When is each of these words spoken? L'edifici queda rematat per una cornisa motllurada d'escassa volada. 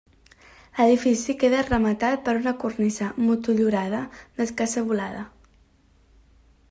L'edifici 0.77 1.35
queda 1.43 1.59
rematat 1.67 2.23
per 2.29 2.35
una 2.39 2.55
cornisa 2.63 3.11
motllurada 3.27 4.01
d'escassa 4.39 4.85
volada. 4.89 5.23